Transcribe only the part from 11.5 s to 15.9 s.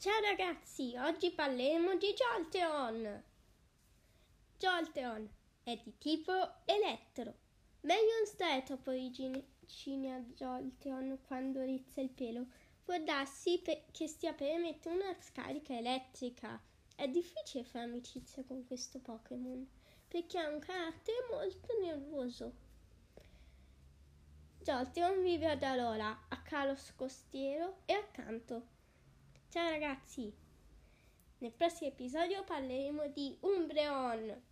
rizza il pelo. Può darsi che stia per emettere una scarica